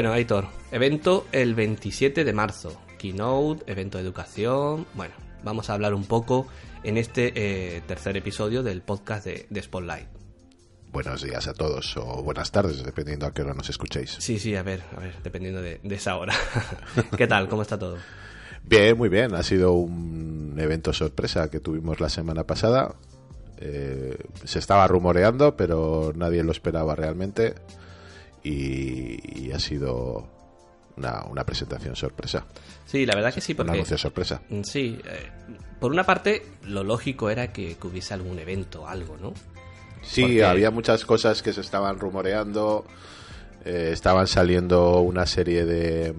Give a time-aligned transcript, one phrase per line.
[0.00, 2.80] Bueno, Aitor, evento el 27 de marzo.
[2.98, 4.86] Keynote, evento de educación.
[4.94, 5.12] Bueno,
[5.44, 6.46] vamos a hablar un poco
[6.84, 10.08] en este eh, tercer episodio del podcast de, Spotlight.
[10.90, 14.16] Buenos días a todos o buenas tardes, dependiendo a qué hora nos escuchéis.
[14.20, 16.32] Sí, sí, a ver, a ver, dependiendo de, esa hora.
[17.18, 17.50] ¿Qué tal?
[17.50, 17.98] ¿Cómo está todo?
[18.64, 19.34] Bien, muy bien.
[19.34, 22.94] Ha sido un evento sorpresa que tuvimos la semana pasada.
[23.58, 27.54] Eh, se estaba rumoreando, pero nadie lo esperaba realmente.
[28.42, 30.40] Y ha sido
[31.30, 32.44] una, presentación sorpresa.
[32.86, 33.70] Sí, la verdad que sí, porque...
[33.70, 34.42] Un anuncio sorpresa.
[34.48, 35.30] Mm, sí, eh,
[35.78, 39.32] por una parte, lo lógico era que, hubiese algún evento, algo, ¿no?
[40.02, 42.86] Sí, había muchas cosas que se estaban rumoreando,
[43.64, 46.14] eh, estaban saliendo una serie de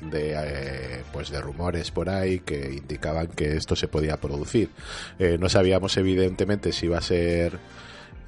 [0.00, 4.68] de eh, pues de rumores por ahí que indicaban que esto se podía producir.
[5.38, 7.58] no sabíamos evidentemente si iba a ser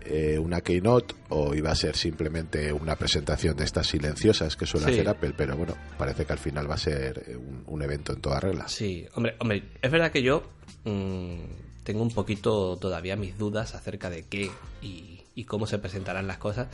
[0.09, 4.87] eh, una keynote o iba a ser simplemente una presentación de estas silenciosas que suele
[4.87, 8.21] hacer Apple, pero bueno, parece que al final va a ser eh, un, evento en
[8.21, 8.69] toda regla.
[8.69, 10.43] Sí, hombre, hombre, es verdad que yo
[10.85, 11.37] mm,
[11.85, 14.51] tengo un poquito todavía mis dudas acerca de qué
[14.83, 16.69] y, cómo se presentarán las cosas,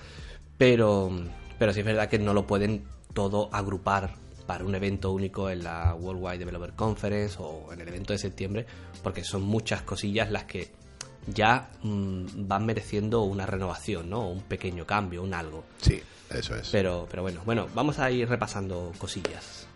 [0.57, 1.11] pero,
[1.59, 4.15] pero sí es verdad que no lo pueden todo agrupar
[4.47, 8.67] para un evento único en la Worldwide Developer Conference o en el evento de septiembre,
[9.03, 10.82] porque son muchas cosillas las que
[11.27, 14.29] ya mm, van mereciendo una renovación, ¿no?
[14.29, 15.65] Un pequeño cambio, un algo.
[15.81, 16.01] Sí,
[16.31, 16.69] eso es.
[16.71, 19.67] Pero, pero bueno, bueno, vamos a ir repasando cosillas.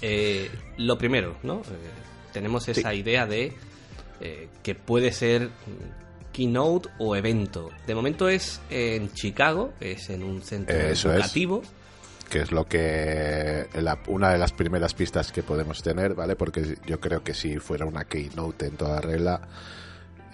[0.00, 1.60] Eh, lo primero, ¿no?
[1.60, 1.90] Eh,
[2.32, 3.52] tenemos esa idea de
[4.20, 5.50] eh, que puede ser
[6.32, 7.70] keynote o evento.
[7.86, 11.62] De momento es en Chicago, es en un centro educativo.
[12.28, 13.66] que es lo que
[14.06, 16.36] una de las primeras pistas que podemos tener, ¿vale?
[16.36, 19.40] Porque yo creo que si fuera una keynote en toda regla,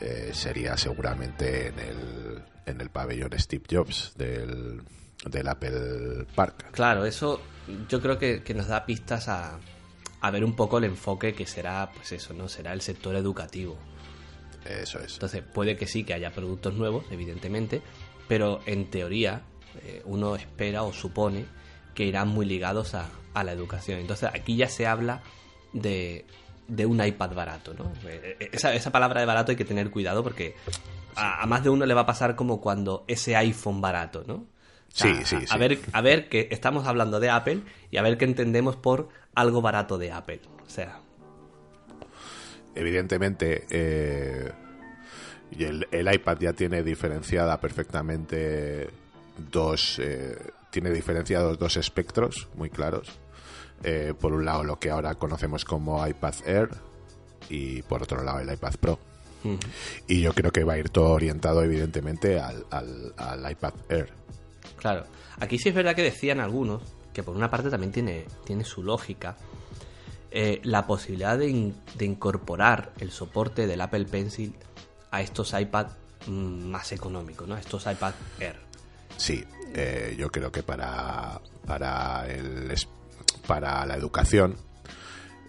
[0.00, 4.82] eh, sería seguramente en el, en el pabellón Steve Jobs del,
[5.24, 6.70] del Apple Park.
[6.72, 7.40] Claro, eso
[7.88, 9.58] yo creo que, nos da pistas a,
[10.20, 12.48] a, ver un poco el enfoque que será, pues eso, ¿no?
[12.48, 13.78] Será el sector educativo.
[14.64, 15.14] Eso es.
[15.14, 17.82] Entonces, puede que sí, que haya productos nuevos, evidentemente,
[18.28, 19.42] pero en teoría
[19.82, 21.46] eh, uno espera o supone
[21.94, 24.00] que irán muy ligados a, a la educación.
[24.00, 25.22] Entonces, aquí ya se habla
[25.72, 26.24] de
[26.68, 27.92] de un iPad barato, ¿no?
[28.08, 30.54] Eh, eh, esa, esa palabra de barato hay que tener cuidado porque
[31.16, 34.46] a, más de uno le va a pasar como cuando ese iPhone barato, ¿no?
[34.88, 38.24] sí, sí, a, ver, a ver que estamos hablando de Apple y a ver qué
[38.24, 40.40] entendemos por algo barato de Apple.
[40.64, 41.00] O sea.
[42.76, 44.52] Evidentemente, eh,
[45.58, 48.88] el, el, iPad ya tiene diferenciada perfectamente
[49.50, 50.00] dos.
[50.70, 53.18] tiene diferenciados dos espectros muy claros
[53.82, 56.68] eh, por un lado lo que ahora conocemos como iPad Air
[57.48, 58.98] y por otro lado el iPad Pro.
[60.06, 64.10] Y yo creo que va a ir todo orientado evidentemente al, al, iPad Air.
[64.78, 65.04] Claro,
[65.38, 66.82] aquí sí es verdad que decían algunos,
[67.12, 69.36] que por una parte también tiene, tiene su lógica,
[70.30, 74.54] eh, la posibilidad de, de, incorporar el soporte del Apple Pencil
[75.10, 75.88] a estos iPad
[76.26, 77.56] mm, más económicos, ¿no?
[77.56, 78.56] Estos iPad Air.
[79.16, 82.70] Sí, eh, yo creo que para, para el
[83.46, 84.56] para la educación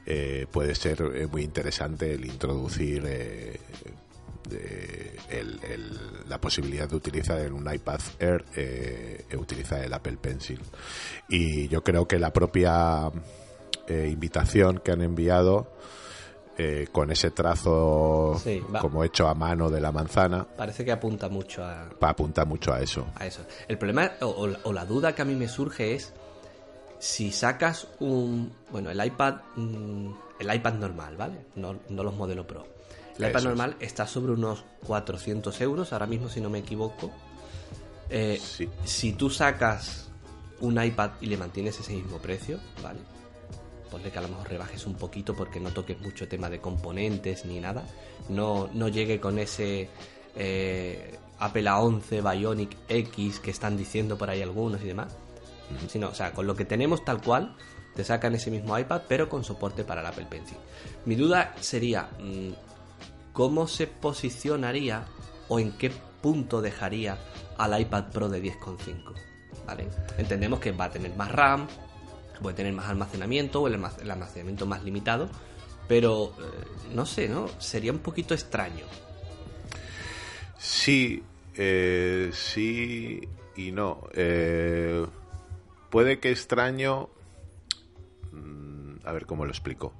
[0.08, 3.60] eh, puede ser eh, muy interesante el introducir eh,
[6.28, 8.46] la posibilidad de utilizar en un iPad Air
[9.36, 10.62] utilizar el Apple Pencil
[11.28, 13.12] y yo creo que la propia
[13.90, 15.72] invitación que han enviado
[16.91, 18.40] con ese trazo
[18.80, 20.46] como hecho a mano de la manzana.
[20.56, 21.90] Parece que apunta mucho a.
[22.02, 23.08] Apunta mucho a eso.
[23.16, 23.41] A eso.
[23.68, 26.14] El problema o, la duda que a mí me surge es
[27.05, 30.09] si sacas un, bueno, el iPad, mm,
[30.40, 31.46] el iPad normal, ¿vale?
[31.55, 32.66] No, los modelos Pro.
[33.19, 37.11] El iPad normal está sobre unos 400 euros, ahora mismo si no me equivoco.
[38.09, 38.41] Eh,
[38.85, 40.09] si tú sacas
[40.61, 42.99] un iPad y le mantienes ese mismo precio, ¿vale?
[43.91, 47.46] Ponle que a lo mejor rebajes un poquito porque no toques mucho tema de componentes
[47.46, 47.84] ni nada.
[48.29, 49.90] No, no llegue con ese
[50.35, 55.16] eh, Apple A11 Bionic X que están diciendo por ahí algunos y demás.
[55.88, 57.56] Sino, o sea, con lo que tenemos tal cual,
[57.96, 60.58] te sacan ese mismo iPad, pero con soporte para el Apple Pencil.
[61.06, 62.50] Mi duda sería, mm,
[63.34, 65.06] ¿cómo se posicionaría
[65.47, 65.91] o en qué
[66.22, 67.17] punto dejaría
[67.58, 69.14] al iPad Pro de 10,5?
[69.66, 69.88] ¿Vale?
[70.17, 71.67] Entendemos que va a tener más RAM,
[72.41, 75.29] puede tener más almacenamiento o el almacenamiento más limitado,
[75.88, 77.47] pero eh, no sé, ¿no?
[77.59, 78.85] Sería un poquito extraño.
[80.58, 81.23] Sí,
[81.56, 83.22] eh, sí
[83.56, 84.02] y no.
[84.14, 85.06] Eh,
[85.96, 87.08] puede que extraño...
[88.34, 89.94] Mm, a ver cómo lo explico.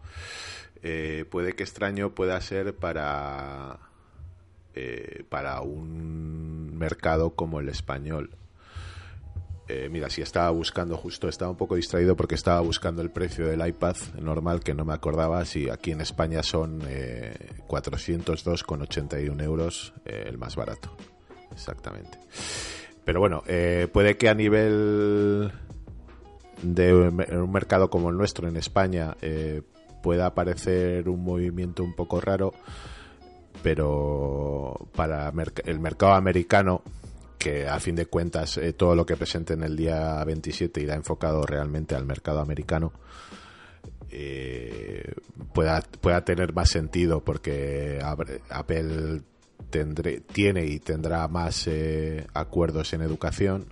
[1.32, 3.80] puede que extraño pueda ser para...
[5.30, 8.36] para un mercado como el español
[9.70, 13.48] eh, mira, si estaba buscando justo, estaba un poco distraído porque estaba buscando el precio
[13.48, 19.94] del iPad normal que no me acordaba si aquí en España son eh, 402,81 euros
[20.04, 20.96] eh, el más barato.
[21.54, 22.20] Exactamente.
[23.06, 25.52] Pero bueno, eh, puede que a nivel
[26.74, 29.16] de un mercado como el nuestro en España
[30.02, 32.54] pueda parecer un movimiento un poco raro,
[33.64, 35.32] pero para
[35.66, 36.82] el mercado americano
[37.46, 41.44] que a fin de cuentas eh, todo lo que presenten el día 27 irá enfocado
[41.44, 42.92] realmente al mercado americano,
[44.10, 45.14] eh,
[45.54, 48.00] pueda, pueda tener más sentido porque
[48.50, 49.22] Apple
[49.70, 53.66] tendré, tiene y tendrá más eh, acuerdos en educación.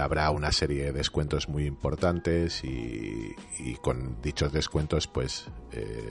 [0.00, 3.34] Habrá una serie de descuentos muy importantes y,
[3.82, 5.46] con dichos descuentos pues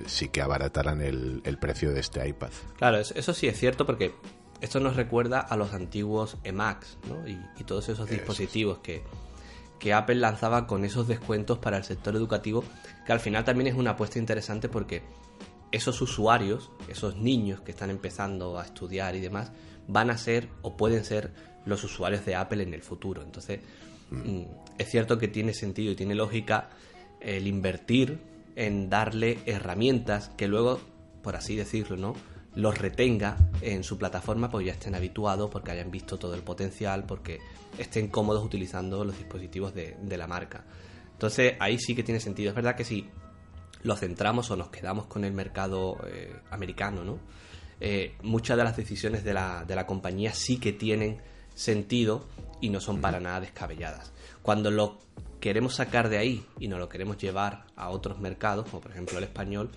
[0.06, 2.52] sí que abaratarán el, el precio de este iPad.
[2.78, 4.14] Claro, eso sí es cierto porque
[4.62, 7.28] esto nos recuerda a los antiguos Emacs ¿no?
[7.28, 9.04] y, todos esos dispositivos que,
[9.94, 12.64] Apple lanzaba con esos descuentos para el sector educativo,
[13.06, 15.04] que al final también es una apuesta interesante porque
[15.72, 19.52] esos usuarios, esos niños que están empezando a estudiar y demás,
[19.88, 21.32] van a ser o pueden ser
[21.66, 23.22] los usuarios de Apple en el futuro.
[23.22, 23.60] Entonces,
[24.12, 24.16] mm.
[24.16, 24.48] Mm,
[24.78, 26.70] es cierto que tiene sentido y tiene lógica
[27.22, 28.20] el invertir
[28.56, 30.80] en darle herramientas que luego,
[31.22, 32.16] por así decirlo, ¿no?
[32.56, 37.04] los retenga en su plataforma, pues ya estén habituados, porque hayan visto todo el potencial,
[37.06, 37.40] porque
[37.78, 40.64] estén cómodos utilizando los dispositivos de, la marca.
[41.12, 42.50] Entonces ahí sí que tiene sentido.
[42.50, 43.10] Es verdad que si
[43.84, 47.20] lo centramos o nos quedamos con el mercado eh, americano, ¿no?
[47.82, 51.20] Eh, muchas de las decisiones de la, de la compañía sí que tienen
[51.54, 52.26] sentido
[52.62, 54.12] y no son para nada descabelladas.
[54.42, 55.00] Cuando lo
[55.40, 59.18] queremos sacar de ahí y nos lo queremos llevar a otros mercados, como por ejemplo
[59.18, 59.70] el español,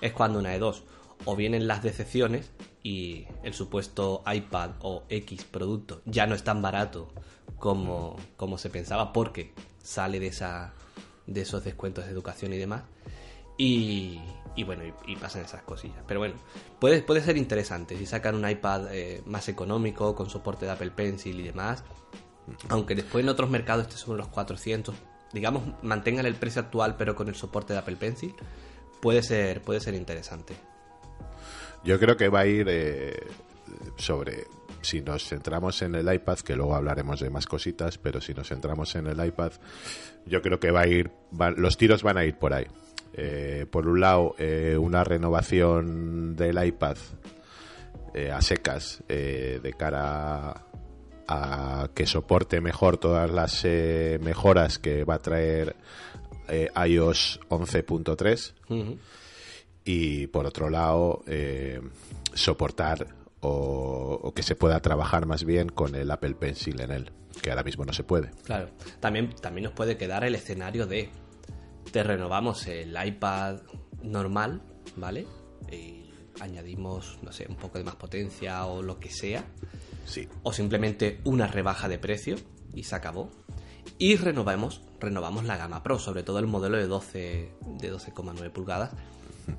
[0.00, 0.84] es cuando una de dos
[1.24, 2.50] o vienen las decepciones
[2.82, 7.08] y el supuesto iPad o X producto ya no es tan barato
[7.58, 9.52] como, como se pensaba porque
[9.82, 10.72] sale de, esa,
[11.26, 12.82] de esos descuentos de educación y demás.
[13.62, 16.02] Y, bueno, y, pasan esas cosillas.
[16.06, 16.34] Pero bueno,
[16.78, 20.92] puede, puede ser interesante si sacan un iPad eh, más económico, con soporte de Apple
[20.92, 21.84] Pencil y demás.
[22.70, 24.94] Aunque después en otros mercados esté sobre los 400,
[25.34, 28.34] digamos, mantengan el precio actual pero con el soporte de Apple Pencil,
[29.02, 30.54] puede ser, puede ser interesante.
[31.84, 33.26] Yo creo que va a ir eh,
[33.98, 34.46] sobre,
[34.80, 38.48] si nos centramos en el iPad, que luego hablaremos de más cositas, pero si nos
[38.48, 39.52] centramos en el iPad,
[40.24, 41.10] yo creo que va a ir,
[41.56, 42.66] los tiros van a ir por ahí.
[43.12, 46.96] Eh, por un lado, eh, una renovación del iPad
[48.32, 50.64] a secas de cara
[51.28, 53.64] a que soporte mejor todas las
[54.20, 55.76] mejoras que va a traer
[56.74, 58.98] iOS 11.3
[59.84, 61.80] y por otro lado eh,
[62.34, 63.06] soportar
[63.40, 67.10] o, que se pueda trabajar más bien con el Apple Pencil en él,
[67.42, 68.30] que ahora mismo no se puede.
[68.44, 68.68] Claro,
[69.00, 71.08] también, también nos puede quedar el escenario de
[71.92, 73.60] te renovamos el iPad
[74.02, 74.62] normal,
[74.96, 75.26] ¿vale?
[75.70, 76.10] Y
[76.40, 79.44] añadimos, no sé, un poco de más potencia o lo que sea.
[80.04, 80.28] Sí.
[80.42, 82.36] O simplemente una rebaja de precio
[82.74, 83.30] y se acabó.
[83.98, 88.92] Y renovamos, renovamos la gama Pro, sobre todo el modelo de 12 de 12,9 pulgadas,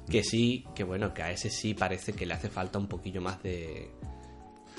[0.09, 3.21] que sí, que bueno, que a ese sí parece que le hace falta un poquillo
[3.21, 3.91] más de,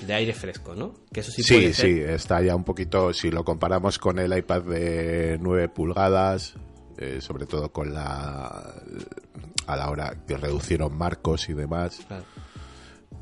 [0.05, 0.93] de aire fresco, ¿no?
[1.11, 4.63] Que eso sí, sí, sí, está ya un poquito, si lo comparamos con el iPad
[4.63, 6.55] de 9 pulgadas,
[6.97, 8.73] eh, sobre todo con la
[9.67, 12.05] a la hora que reducieron marcos y demás,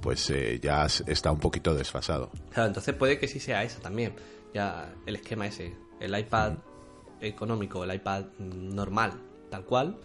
[0.01, 2.31] pues eh, ya está un poquito desfasado.
[2.51, 4.15] Claro, entonces puede que sí sea eso también,
[4.53, 6.53] ya el esquema ese, el iPad
[7.21, 9.13] económico, el iPad normal,
[9.49, 9.97] tal cual,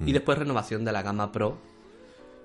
[0.00, 1.58] y después renovación de la gama Pro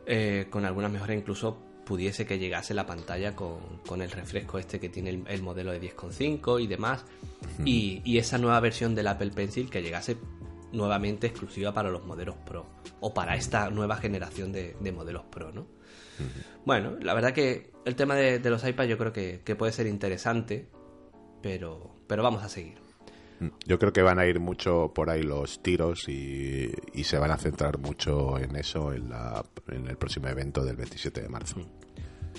[0.06, 4.90] eh, con algunas mejoras, incluso pudiese que llegase la pantalla con, el refresco este que
[4.90, 7.04] tiene el, modelo de 10.5 y demás.
[7.66, 10.18] Y, esa nueva versión del Apple Pencil que llegase
[10.72, 12.66] nuevamente exclusiva para los modelos Pro
[13.00, 15.68] o para esta nueva generación de, modelos Pro, ¿no?
[16.66, 20.70] Bueno, la verdad que el tema de, los iPads yo creo que, puede ser interesante,
[21.42, 22.78] pero, pero vamos a seguir.
[23.66, 26.72] Yo creo que van a ir mucho por ahí los tiros y,
[27.04, 31.22] se van a centrar mucho en eso en, la, en, el próximo evento del 27
[31.22, 31.56] de marzo.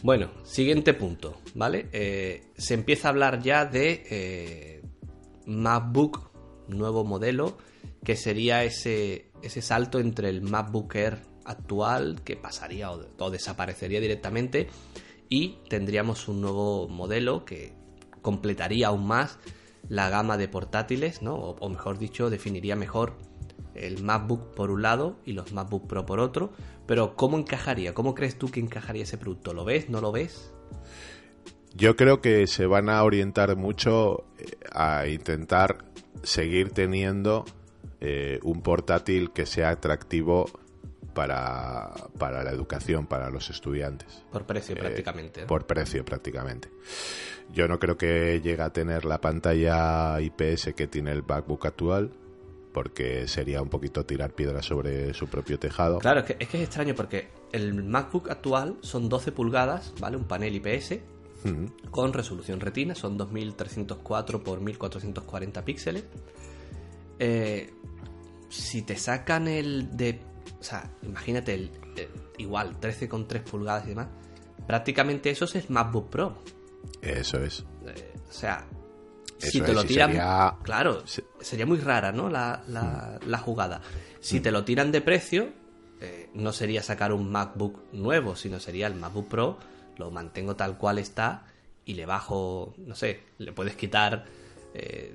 [0.02, 1.88] Bueno, siguiente punto, ¿vale?
[1.92, 4.82] Eh, se empieza a hablar ya de eh,
[5.46, 6.30] MacBook,
[6.68, 7.56] nuevo modelo,
[8.04, 14.68] que sería ese, ese salto entre el MacBook Air actual, que pasaría o, desaparecería directamente,
[15.28, 17.72] y tendríamos un nuevo modelo que
[18.22, 19.38] completaría aún más
[19.88, 21.34] la gama de portátiles, ¿no?
[21.34, 23.16] O, mejor dicho, definiría mejor
[23.74, 26.52] el MacBook por un lado y los MacBook Pro por otro.
[26.86, 27.94] Pero ¿cómo encajaría?
[27.94, 29.54] ¿Cómo crees tú que encajaría ese producto?
[29.54, 29.88] ¿Lo ves?
[29.88, 30.52] ¿No lo ves?
[31.74, 35.84] Yo creo que se van a orientar mucho eh, a intentar
[36.22, 37.44] seguir teniendo
[38.00, 40.46] eh, un portátil que sea atractivo
[41.14, 44.24] para, la educación, para los estudiantes.
[44.30, 45.46] Por precio eh, prácticamente.
[45.46, 46.70] Por precio prácticamente.
[47.52, 52.12] Yo no creo que llegue a tener la pantalla IPS que tiene el MacBook actual,
[52.72, 55.98] porque sería un poquito tirar piedras sobre su propio tejado.
[55.98, 60.16] Claro, es que, es que es extraño porque el MacBook actual son 12 pulgadas, ¿vale?
[60.16, 61.00] Un panel IPS
[61.90, 66.04] con resolución retina, son 2304 por 1440 píxeles.
[67.20, 67.72] Eh,
[68.48, 70.20] si te sacan el de.
[70.58, 71.70] O sea, imagínate el,
[72.38, 74.08] igual, 13,3 pulgadas y demás.
[74.66, 76.42] Prácticamente eso es MacBook Pro.
[77.02, 77.64] Eso es.
[77.86, 78.66] Eh, o sea,
[79.38, 80.12] si te lo tiran.
[80.62, 81.02] Claro,
[81.40, 82.28] sería muy rara, ¿no?
[82.28, 83.80] La, la, jugada.
[84.20, 85.50] Si te lo tiran de precio,
[86.00, 89.58] eh, no sería sacar un MacBook nuevo, sino sería el MacBook Pro.
[89.96, 91.46] Lo mantengo tal cual está
[91.84, 94.24] y le bajo, no sé, le puedes quitar.
[94.74, 95.14] Eh,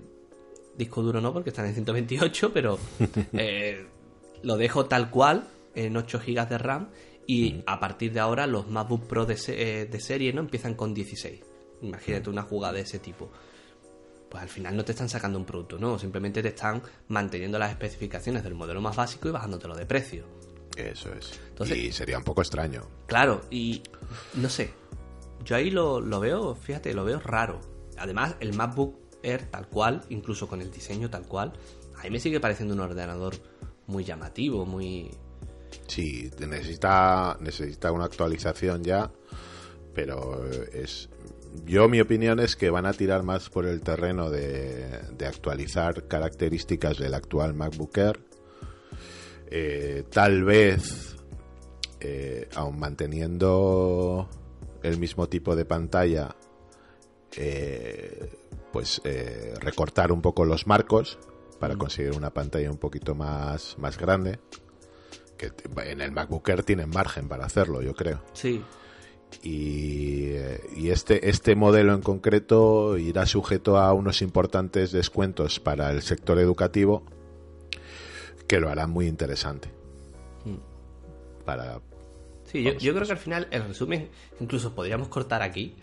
[0.77, 2.79] disco duro no, porque están en 128, pero
[3.33, 3.85] eh,
[4.43, 6.89] lo dejo tal cual, en 8 GB de RAM,
[7.27, 10.93] y a partir de ahora los MacBook Pro de, eh, de, serie no empiezan con
[10.93, 11.41] 16.
[11.81, 13.31] Imagínate una jugada de ese tipo.
[14.29, 17.69] Pues al final no te están sacando un producto no simplemente te están manteniendo las
[17.71, 20.25] especificaciones del modelo más básico y bajándotelo de precio.
[20.75, 21.39] Eso es.
[21.71, 22.83] y sería un poco extraño.
[23.07, 23.81] Claro, y
[24.35, 24.73] no sé.
[25.43, 27.61] Yo ahí lo, lo veo, fíjate, lo veo raro.
[27.97, 29.04] Además, el MacBook
[29.51, 31.53] tal cual, incluso con el diseño tal cual,
[31.97, 33.35] a mí me sigue pareciendo un ordenador
[33.87, 35.11] muy llamativo, muy...
[35.87, 39.11] Sí, necesita, necesita una actualización ya,
[39.93, 41.09] pero es...
[41.65, 46.97] Yo mi opinión es que van a tirar más por el terreno de, actualizar características
[46.97, 48.19] del actual MacBook Air.
[49.49, 51.15] Eh, tal vez,
[52.01, 54.27] eh, aun manteniendo
[54.83, 56.35] el mismo tipo de pantalla,
[57.37, 58.29] eh,
[58.75, 61.17] pues eh, recortar un poco los marcos
[61.61, 64.37] para conseguir una pantalla un poquito más, más grande.
[65.37, 65.53] Que
[65.85, 68.21] en el MacBook Air tienen margen para hacerlo, yo creo.
[68.33, 68.61] Sí.
[69.41, 75.89] Y, eh, y, este, este modelo en concreto irá sujeto a unos importantes descuentos para
[75.91, 77.05] el sector educativo
[78.45, 79.69] que lo harán muy interesante.
[80.43, 81.45] Mm.
[81.45, 81.79] Para.
[82.43, 84.09] Sí, yo, yo creo que al final el resumen
[84.41, 85.77] incluso podríamos cortar aquí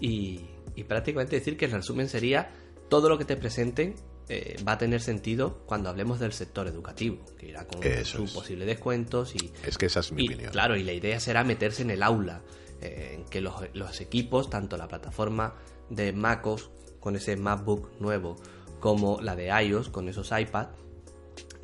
[0.00, 0.40] y,
[0.74, 2.50] y prácticamente decir que el resumen sería
[2.88, 3.94] todo lo que te presenten
[4.32, 8.64] eh, va a tener sentido cuando hablemos del sector educativo, que irá con sus posibles
[8.64, 9.50] descuentos y...
[9.66, 10.52] Es que esa es mi opinión.
[10.52, 12.40] Claro, y la idea será meterse en el aula,
[12.80, 15.56] eh, en que los, equipos, tanto la plataforma
[15.88, 18.36] de MacOS con ese MacBook nuevo,
[18.78, 20.78] como la de iOS con esos iPads,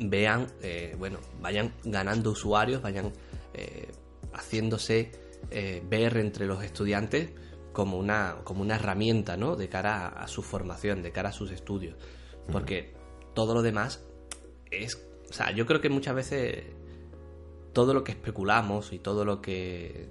[0.01, 3.13] vean, eh, bueno, vayan ganando usuarios, vayan
[4.33, 5.13] haciéndose
[5.89, 7.31] ver entre los estudiantes
[7.77, 9.55] como una, como una herramienta, ¿no?
[9.55, 11.95] De cara a, su formación, de cara a sus estudios.
[12.51, 12.95] Porque
[13.35, 14.03] todo lo demás
[14.71, 15.07] es...
[15.29, 16.65] O sea, yo creo que muchas veces
[17.75, 20.09] todo lo que especulamos y todo lo que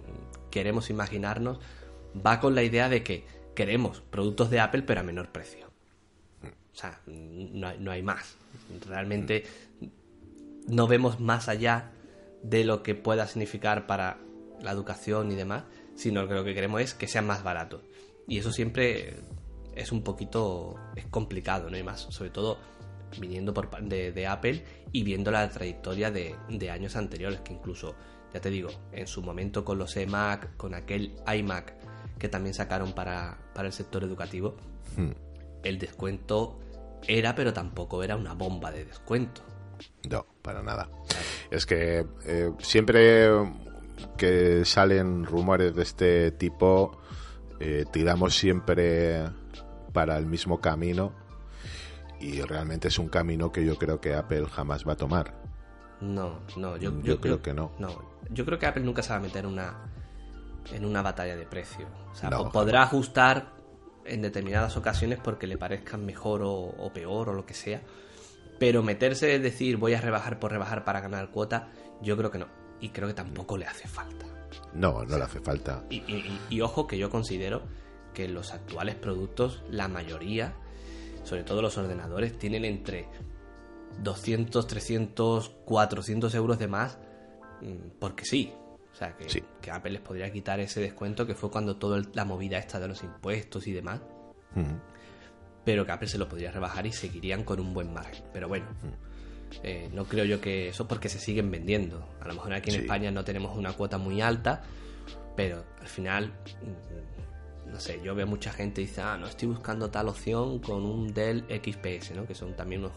[0.52, 1.58] queremos imaginarnos
[2.16, 5.66] va con la idea de que queremos productos de Apple pero a menor precio.
[6.44, 8.36] O sea, no hay, no hay más.
[8.88, 9.44] Realmente
[10.68, 11.94] no vemos más allá
[12.44, 14.20] de lo que pueda significar para
[14.62, 15.64] la educación y demás
[15.96, 17.82] sino que lo que queremos es que sean más baratos.
[18.28, 19.16] Y eso siempre
[19.76, 21.76] es un poquito es complicado, ¿no?
[21.76, 22.58] hay más, sobre todo
[23.20, 26.36] viniendo por de, de Apple y viendo la trayectoria de,
[26.70, 27.96] años anteriores, que incluso,
[28.34, 31.74] ya te digo, en su momento con los iMac, con aquel iMac
[32.18, 34.56] que también sacaron para, el sector educativo,
[34.98, 35.12] hmm.
[35.64, 36.60] el descuento
[37.08, 39.42] era, pero tampoco era una bomba de descuento.
[40.10, 40.90] No, para nada.
[41.52, 43.30] Es que eh, siempre
[44.18, 47.00] que salen rumores de este tipo,
[47.60, 49.24] eh, tiramos siempre
[49.94, 51.14] para el mismo camino
[52.20, 55.34] y realmente es un camino que yo creo que Apple jamás va a tomar.
[56.02, 57.72] No, no, yo, yo, creo, que no.
[57.80, 57.90] No,
[58.30, 59.92] yo creo que Apple nunca se va a meter en una,
[60.72, 61.88] en una batalla de precio.
[62.12, 63.54] O sea, podrá ajustar
[64.06, 67.82] en determinadas ocasiones porque le parezcan mejor o, peor o lo que sea.
[68.60, 71.70] Pero meterse es decir voy a rebajar por rebajar para ganar cuota,
[72.02, 72.48] yo creo que no.
[72.82, 74.26] Y creo que tampoco le hace falta.
[74.74, 75.84] No, no le hace falta.
[75.90, 77.64] y ojo que yo considero
[78.14, 80.56] que los actuales productos, la mayoría,
[81.24, 83.08] sobre todo los ordenadores, tienen entre
[84.02, 86.98] 200, 300, 400 euros de más
[87.62, 88.54] mm, porque sí.
[88.92, 92.24] O sea, que, que Apple les podría quitar ese descuento que fue cuando toda la
[92.24, 94.00] movida esta de los impuestos y demás.
[95.66, 98.24] Pero que Apple se lo podría rebajar y seguirían con un buen margen.
[98.32, 98.68] Pero bueno,
[99.64, 102.08] eh, no creo yo que eso porque se siguen vendiendo.
[102.22, 104.64] A lo mejor aquí en España no tenemos una cuota muy alta,
[105.36, 109.90] pero al final mm, no sé, yo veo mucha gente dice, ah, no estoy buscando
[109.90, 112.26] tal opción con un Dell XPS, ¿no?
[112.26, 112.94] Que son también unos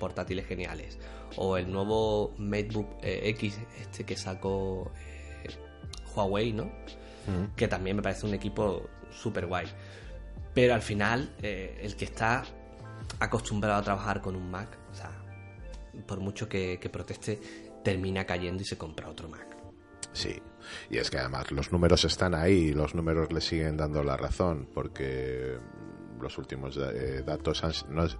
[0.00, 0.98] portátiles geniales.
[1.36, 4.90] O el nuevo MateBook eh, X, este que sacó
[5.44, 5.48] eh,
[6.14, 6.70] Huawei, ¿no?
[7.56, 9.66] Que también me parece un equipo súper guay.
[10.54, 12.44] Pero al final, eh, el que está
[13.18, 14.78] acostumbrado a trabajar con un Mac,
[16.06, 17.40] por mucho que proteste,
[17.84, 19.56] termina cayendo y se compra otro Mac.
[20.12, 20.40] Sí,
[20.90, 24.68] y es que además los números están ahí los números le siguen dando la razón
[24.72, 25.58] porque
[26.20, 27.72] los últimos eh, datos han,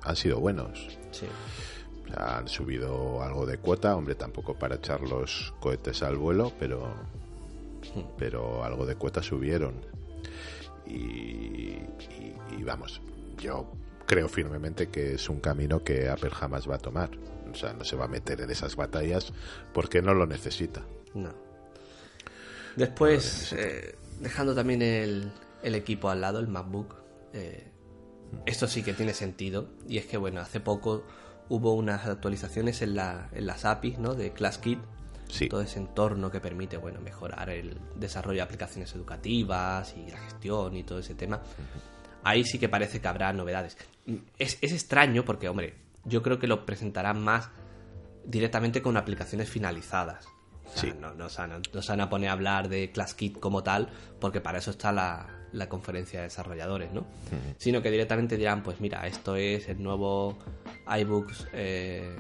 [0.03, 0.99] han sido buenos.
[1.11, 1.27] Sí.
[2.15, 6.95] han subido algo de cuota, hombre, tampoco para echar los cohetes al vuelo, pero,
[8.19, 9.75] pero algo de cuota subieron.
[10.87, 11.79] Y,
[12.57, 13.01] y, vamos,
[13.39, 13.73] yo
[14.07, 17.11] creo firmemente que es un camino que Apple jamás va a tomar.
[17.57, 19.33] O sea, no se va a meter en esas batallas
[19.73, 20.83] porque no lo necesita.
[21.15, 21.33] No.
[22.77, 25.33] Después, eh, dejando también el,
[25.63, 26.95] equipo al lado, el MacBook,
[27.33, 27.73] eh,
[28.45, 29.71] esto sí que tiene sentido.
[29.89, 31.05] Y es que, bueno, hace poco
[31.49, 34.15] hubo unas actualizaciones en, la, en las APIs ¿no?
[34.15, 34.79] de ClassKit.
[35.49, 40.77] Todo ese entorno que permite, bueno, mejorar el desarrollo de aplicaciones educativas y la gestión
[40.77, 41.41] y todo ese tema.
[42.23, 43.79] Ahí sí que parece que habrá novedades.
[44.39, 47.51] Es, es extraño porque, hombre, yo creo que lo presentarán más
[48.25, 50.27] directamente con aplicaciones finalizadas
[51.01, 53.89] no, no, se van, a poner a hablar de ClassKit como tal,
[54.21, 57.07] porque para eso está la, conferencia de desarrolladores, ¿no?
[57.57, 60.37] Sino que directamente dirán, pues mira, esto es el nuevo
[60.87, 62.15] iBooks, eh,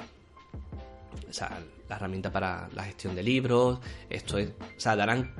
[1.28, 1.58] o sea,
[1.88, 5.34] la herramienta para la gestión de libros, esto es, o sea, darán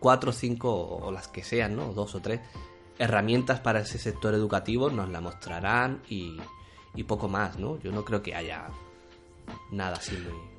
[0.00, 1.92] cuatro o cinco, o las que sean, ¿no?
[1.92, 2.40] Dos o tres
[2.98, 6.38] herramientas para ese sector educativo, nos la mostrarán y,
[6.96, 7.78] y poco más, ¿no?
[7.80, 8.68] Yo no creo que haya
[9.70, 10.56] nada así muy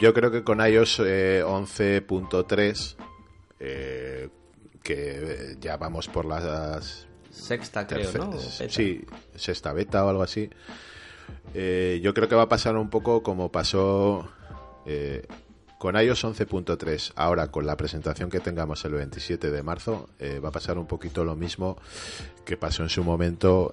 [0.00, 2.96] yo creo que con iOS 11.3,
[3.60, 4.28] eh, eh,
[4.82, 7.06] que ya vamos por las...
[7.30, 8.36] Sexta, creo, ¿no?
[8.38, 10.50] Sí, sexta beta o algo así.
[11.54, 14.28] Eh, yo creo que va a pasar un poco como pasó
[15.78, 17.12] con iOS 11.3.
[17.16, 20.08] Ahora, con la presentación que tengamos el 27 de marzo,
[20.44, 21.76] va a pasar un poquito lo mismo
[22.44, 23.72] que pasó en su momento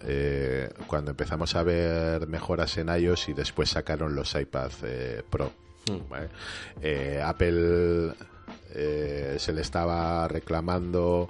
[0.87, 4.71] cuando empezamos a ver mejoras en iOS y después sacaron los iPad
[5.29, 5.51] Pro.
[5.89, 6.13] Mm.
[6.81, 8.13] Eh, Apple
[8.73, 11.29] eh, se le estaba reclamando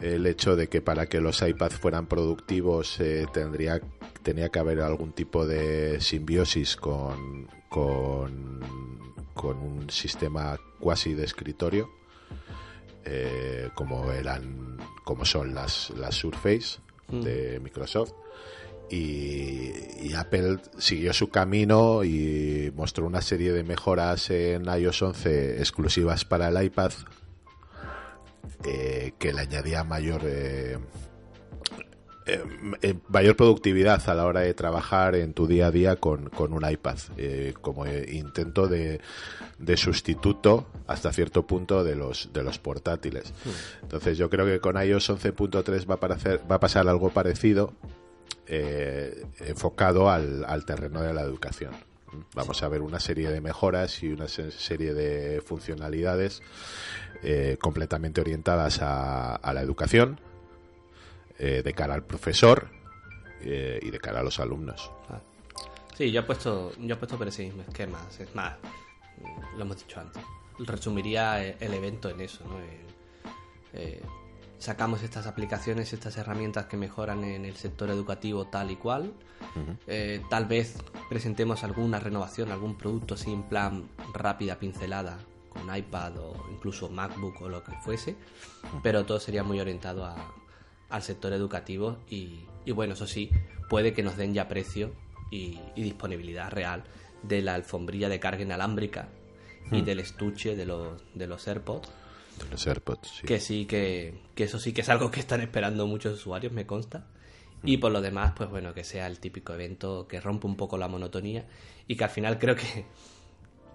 [0.00, 3.80] el hecho de que para que los iPads fueran productivos eh, tendría
[4.26, 8.66] tenía que haber algún tipo de simbiosis con, con,
[9.44, 11.88] un sistema cuasi de escritorio
[13.76, 17.20] como eran como son las, las Surface mm.
[17.20, 18.14] de Microsoft
[18.90, 26.24] y, Apple siguió su camino y mostró una serie de mejoras en iOS 11 exclusivas
[26.24, 26.90] para el iPad
[28.64, 30.78] eh, que le añadía mayor eh,
[32.26, 36.70] eh, mayor productividad a la hora de trabajar en tu día a día con, un
[36.70, 36.98] iPad
[37.60, 39.00] como intento de,
[39.58, 43.82] de, sustituto hasta cierto punto de los de los portátiles hmm.
[43.82, 47.72] entonces yo creo que con iOS 11.3 va va a pasar algo parecido
[48.48, 51.72] eh, enfocado al, terreno de la educación.
[52.34, 56.42] Vamos a ver una serie de mejoras y una serie de funcionalidades
[57.24, 60.20] eh, completamente orientadas a, la educación,
[61.38, 62.70] eh, de cara al profesor
[63.42, 64.90] y de cara a los alumnos.
[65.96, 68.00] Sí, yo he puesto, yo he puesto por ese mismo esquema.
[68.18, 68.56] Es más,
[69.56, 70.20] lo hemos dicho antes.
[70.58, 72.56] Resumiría el evento en eso, ¿no?
[74.58, 79.12] sacamos estas aplicaciones, estas herramientas que mejoran en el sector educativo tal y cual.
[79.86, 80.76] Eh, tal vez
[81.08, 85.18] presentemos alguna renovación, algún producto así en plan rápida, pincelada,
[85.48, 88.16] con iPad o incluso MacBook o lo que fuese,
[88.82, 90.16] pero todo sería muy orientado a,
[90.88, 92.40] al sector educativo y,
[92.72, 93.30] bueno, eso sí,
[93.68, 94.92] puede que nos den ya precio
[95.30, 96.84] y, disponibilidad real
[97.22, 99.08] de la alfombrilla de carga inalámbrica
[99.70, 99.84] y hmm.
[99.84, 101.88] del estuche de los, de los AirPods.
[102.38, 103.26] De los AirPods, sí.
[103.26, 106.66] Que sí, que, que eso sí que es algo que están esperando muchos usuarios, me
[106.66, 107.06] consta.
[107.64, 110.78] Y por lo demás, pues bueno, que sea el típico evento que rompe un poco
[110.78, 111.46] la monotonía
[111.88, 112.86] y que al final creo que,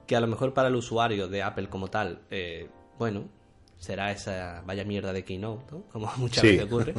[0.07, 3.29] que a lo mejor para el usuario de Apple como tal, eh, bueno,
[3.81, 5.83] será esa vaya mierda de Keynote, ¿no?
[5.91, 6.93] Como muchas veces ocurre.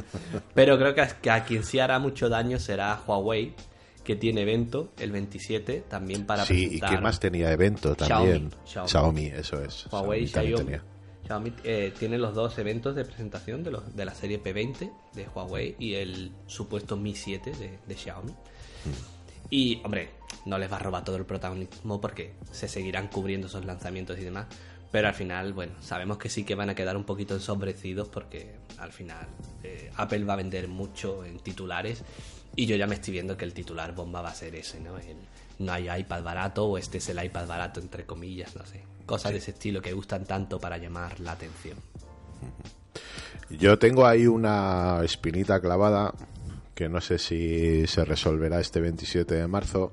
[0.53, 3.55] Pero creo que a, quien sí hará mucho daño será Huawei,
[4.03, 8.51] que tiene evento el 27 también para sí, y que más tenía evento también.
[8.64, 9.87] Xiaomi, eso es.
[9.92, 10.79] Huawei, Xiaomi,
[11.25, 15.29] Xiaomi eh, tiene los dos eventos de presentación de, los, de la serie P20 de
[15.33, 17.53] Huawei y el supuesto Mi 7
[17.87, 18.33] de, Xiaomi.
[18.33, 19.23] Mm.
[19.51, 20.09] Y, hombre,
[20.47, 24.25] no les va a robar todo el protagonismo porque se seguirán cubriendo esos lanzamientos y
[24.25, 24.47] demás.
[24.92, 28.55] Pero al final, bueno, sabemos que sí que van a quedar un poquito ensombrecidos porque
[28.78, 29.26] al final
[29.62, 32.05] eh, Apple va a vender mucho en titulares
[32.55, 34.98] y yo ya me estoy viendo que el titular bomba va a ser ese, ¿no?
[34.98, 35.16] El,
[35.59, 38.85] no hay iPad barato o este es el iPad barato, entre comillas, no sé.
[39.07, 41.78] Cosas de ese estilo que gustan tanto para llamar la atención.
[43.48, 46.12] Yo tengo ahí una espinita clavada
[46.75, 49.93] que no sé si se resolverá este 27 de marzo.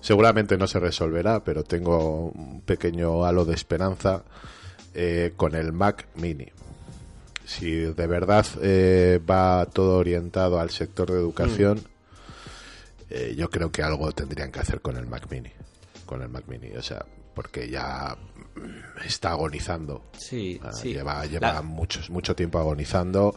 [0.00, 4.24] Seguramente no se resolverá, pero tengo un pequeño halo de esperanza
[4.94, 6.46] eh, con el Mac Mini.
[7.44, 13.04] Si de verdad eh, va todo orientado al sector de educación, mm.
[13.10, 15.50] eh, yo creo que algo tendrían que hacer con el Mac Mini.
[16.06, 18.16] Con el Mac Mini, o sea, porque ya
[19.04, 20.04] está agonizando.
[20.16, 23.36] Sí, ah, Lleva, lleva mucho tiempo agonizando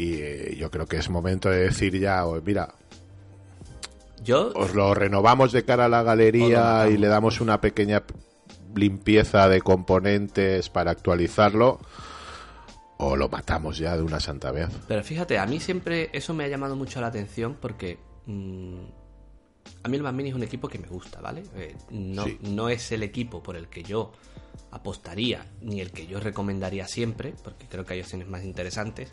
[0.00, 2.74] y eh, yo creo que es momento de decir ya, mira,
[4.24, 8.02] yo os lo renovamos de cara a la galería y le damos una pequeña
[8.74, 11.80] limpieza de componentes para actualizarlo
[12.96, 14.70] o lo matamos ya de una santa vez.
[14.88, 18.80] Pero fíjate, a mí siempre eso me ha llamado mucho la atención porque mm,
[19.82, 21.42] a mí el Mac Mini es un equipo que me gusta, ¿vale?
[21.56, 24.12] Eh, no, no es el equipo por el que yo
[24.70, 29.12] apostaría ni el que yo recomendaría siempre, porque creo que hay opciones más interesantes.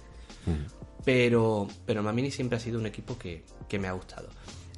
[1.06, 3.44] Pero, pero Mamini siempre ha sido un equipo que,
[3.80, 4.30] me ha gustado.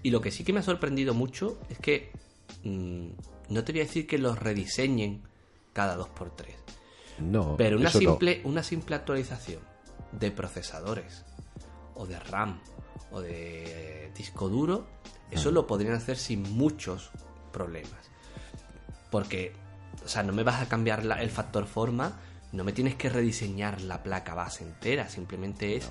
[0.03, 2.11] Y lo que sí que me ha sorprendido mucho es que
[2.63, 3.07] mm,
[3.49, 5.21] no te voy a decir que los rediseñen
[5.73, 6.45] cada 2x3.
[7.19, 7.55] No.
[7.57, 9.61] Pero una simple, una simple actualización
[10.11, 11.25] de procesadores,
[11.95, 12.59] o de RAM,
[13.11, 14.87] o de disco duro,
[15.31, 17.11] eso lo podrían hacer sin muchos
[17.51, 18.09] problemas.
[19.11, 19.53] Porque,
[20.03, 22.19] o sea, no me vas a cambiar el factor forma,
[22.51, 25.89] no me tienes que rediseñar la placa base entera, simplemente es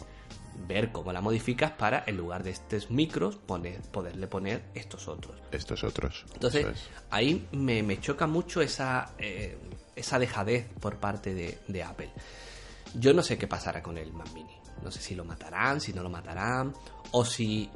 [0.66, 5.36] ver cómo la modificas para en lugar de estos micros poner, poderle poner estos otros.
[5.52, 6.24] Estos otros.
[6.34, 6.66] Entonces,
[7.10, 9.56] ahí me, choca mucho esa, eh,
[9.94, 12.10] esa dejadez por parte de, Apple.
[12.94, 14.56] Yo no sé qué pasará con el Mac Mini.
[14.82, 16.72] No sé si lo matarán, si no lo matarán,
[17.12, 17.70] o si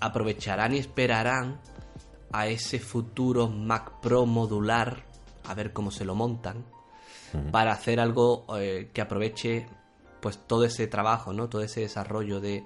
[0.00, 1.60] aprovecharán y esperarán
[2.32, 5.04] a ese futuro Mac Pro modular,
[5.44, 6.64] a ver cómo se lo montan
[7.50, 9.66] para hacer algo eh, que aproveche
[10.20, 11.48] pues todo ese trabajo, ¿no?
[11.48, 12.64] Todo ese desarrollo de,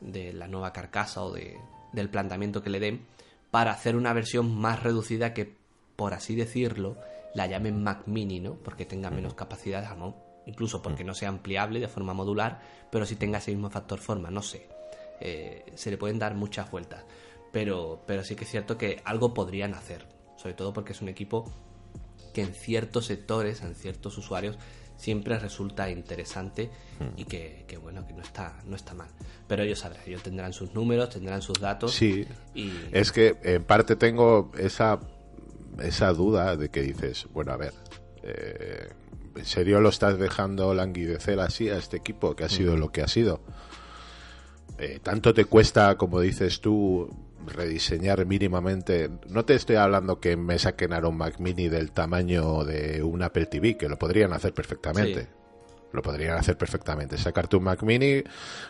[0.00, 1.58] de la nueva carcasa o de,
[1.92, 3.06] del planteamiento que le den
[3.50, 5.56] para hacer una versión más reducida que,
[5.96, 6.96] por así decirlo,
[7.34, 8.54] la llamen Mac Mini, ¿no?
[8.54, 10.16] Porque tenga menos capacidad, ¿no?
[10.46, 14.30] Incluso porque no sea ampliable de forma modular, pero si tenga ese mismo factor forma,
[14.30, 14.68] no sé.
[15.20, 17.04] Eh, se le pueden dar muchas vueltas.
[17.52, 20.06] Pero, pero sí que es cierto que algo podrían hacer.
[20.36, 21.44] Sobre todo porque es un equipo
[22.34, 24.58] que en ciertos sectores, en ciertos usuarios,
[24.96, 27.18] siempre resulta interesante hmm.
[27.18, 29.08] y que, bueno, que no está, no está mal.
[29.48, 31.92] Pero ellos sabrán, ellos tendrán sus números, tendrán sus datos.
[31.92, 32.26] Sí,
[32.92, 35.00] es que en parte tengo esa,
[35.82, 37.72] esa duda de que dices, bueno, a ver,
[38.22, 38.88] eh,
[39.36, 42.80] ¿en serio lo estás dejando languidecer así a este equipo que ha sido hmm.
[42.80, 43.40] lo que ha sido?
[44.78, 47.08] Eh, tanto te cuesta, como dices tú,
[47.46, 49.10] rediseñar mínimamente.
[49.28, 53.22] No te estoy hablando que me saquen a un Mac Mini del tamaño de un
[53.22, 55.28] Apple TV, que lo podrían hacer perfectamente.
[55.92, 57.18] Lo podrían hacer perfectamente.
[57.18, 58.22] Sacarte un Mac Mini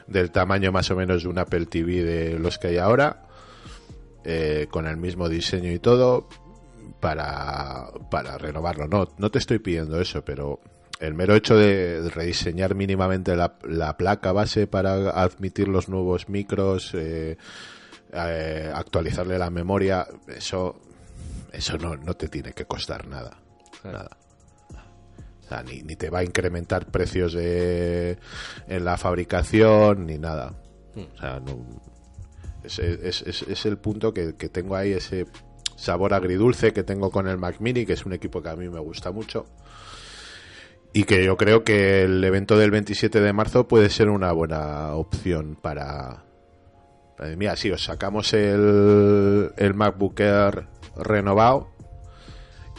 [0.06, 3.26] del tamaño más o menos de un Apple TV de los que hay ahora,
[4.24, 6.28] eh, con el mismo diseño y todo,
[7.00, 8.86] para, para renovarlo.
[8.88, 10.60] No, no te estoy pidiendo eso, pero
[11.00, 16.92] el mero hecho de rediseñar mínimamente la, la placa base para admitir los nuevos micros,
[16.94, 17.36] eh,
[18.14, 20.80] eh, actualizarle la memoria, eso,
[21.52, 23.38] eso no, no te tiene que costar nada.
[23.82, 24.16] Nada.
[25.64, 28.18] ni, ni, te va a incrementar precios de,
[28.68, 30.54] en la fabricación, ni nada.
[30.94, 31.00] Hmm.
[32.64, 35.26] O sea, es, es, es, el punto que, que, tengo ahí, ese
[35.76, 38.68] sabor agridulce que tengo con el Mac Mini, que es un equipo que a mí
[38.68, 39.46] me gusta mucho.
[40.92, 44.94] Y que yo creo que el evento del 27 de marzo puede ser una buena
[44.94, 46.23] opción para,
[47.36, 51.74] mira, sí, os sacamos el, el MacBook Air renovado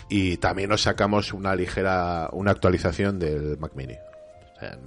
[0.10, 3.96] y también os sacamos una ligera, una actualización del Mac Mini.
[4.56, 4.80] O sea,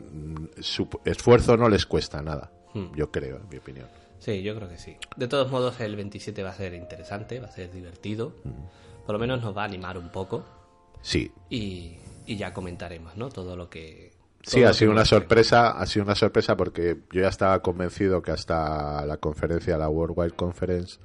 [0.61, 2.95] su esfuerzo no les cuesta nada, hmm.
[2.95, 3.87] yo creo, en mi opinión.
[4.19, 4.97] Sí, yo creo que sí.
[5.17, 8.35] De todos modos, el 27 va a ser interesante, va a ser divertido.
[8.45, 9.05] Hmm.
[9.07, 10.45] Por lo menos nos va a animar un poco.
[11.03, 11.31] Sí.
[11.49, 13.29] Y, y ya comentaremos, ¿no?
[13.29, 17.29] Todo lo que Sí, ha sido una sorpresa, ha sido una sorpresa porque yo ya
[17.29, 20.99] estaba convencido que hasta la conferencia, la Worldwide Conference,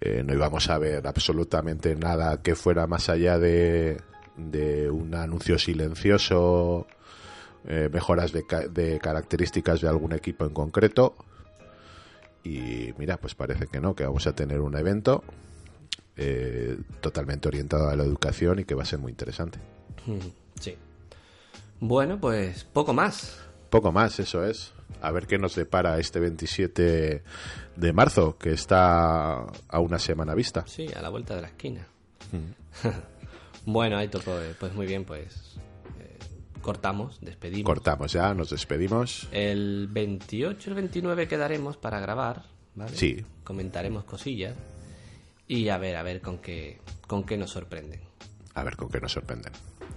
[0.00, 4.00] eh, no íbamos a ver absolutamente nada que fuera más allá de,
[4.36, 6.86] de un anuncio silencioso,
[7.64, 11.14] eh, mejoras de, de características de algún equipo en concreto.
[12.42, 15.22] Y mira, pues parece que no, que vamos a tener un evento
[16.16, 19.58] eh, totalmente orientado a la educación y que va a ser muy interesante.
[20.60, 20.76] Sí.
[21.82, 23.40] Bueno, pues poco más.
[23.68, 24.72] Poco más, eso es.
[25.00, 27.24] A ver qué nos depara este 27
[27.74, 30.64] de marzo, que está a una semana vista.
[30.68, 31.88] Sí, a la vuelta de la esquina.
[32.30, 32.86] Mm.
[33.66, 34.40] bueno, ahí tocó.
[34.40, 35.56] Eh, pues muy bien, pues
[35.98, 36.18] eh,
[36.60, 37.66] cortamos, despedimos.
[37.66, 39.26] Cortamos ya, nos despedimos.
[39.32, 42.44] El 28, el 29 quedaremos para grabar,
[42.76, 42.96] ¿vale?
[42.96, 43.26] Sí.
[43.42, 44.54] Comentaremos cosillas
[45.48, 48.02] y a ver, a ver con qué, con qué nos sorprenden.
[48.54, 49.52] A ver con qué nos sorprenden.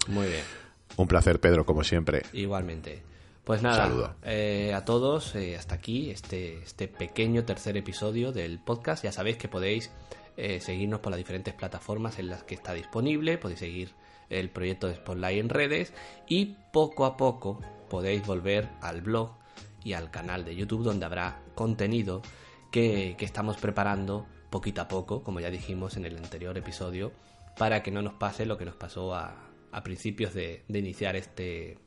[0.08, 0.65] Muy bien.
[0.98, 2.24] Un placer, Pedro, como siempre.
[2.34, 3.04] Igualmente.
[3.46, 9.04] Pues nada, eh, a todos, eh, hasta aquí este, este pequeño tercer episodio del podcast.
[9.04, 9.92] Ya sabéis que podéis
[10.36, 13.94] eh, seguirnos por las diferentes plataformas en las que está disponible, podéis seguir
[14.30, 15.94] el proyecto de Spotlight en redes
[16.28, 19.38] y poco a poco podéis volver al blog
[19.84, 22.24] y al canal de YouTube donde habrá contenido
[22.72, 27.12] que, que estamos preparando poquito a poco, como ya dijimos en el anterior episodio,
[27.60, 29.45] para que no nos pase lo que nos pasó a,
[29.76, 31.78] a principios de, iniciar este,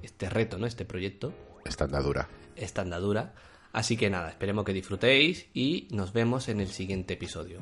[0.00, 0.66] este reto, ¿no?
[0.66, 1.34] Este proyecto.
[1.64, 2.28] Esta andadura.
[2.54, 3.34] Esta andadura.
[3.72, 7.58] Así que nada, esperemos que disfrutéis y nos vemos en el siguiente episodio.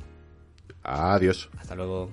[0.82, 1.48] Adiós.
[1.56, 2.12] Hasta luego.